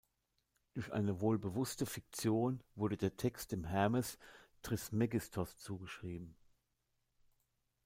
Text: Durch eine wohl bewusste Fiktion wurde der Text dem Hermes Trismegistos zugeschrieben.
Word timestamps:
Durch 0.73 0.91
eine 0.91 1.21
wohl 1.21 1.37
bewusste 1.37 1.85
Fiktion 1.85 2.63
wurde 2.73 2.97
der 2.97 3.17
Text 3.17 3.51
dem 3.51 3.65
Hermes 3.65 4.17
Trismegistos 4.63 5.57
zugeschrieben. 5.59 6.35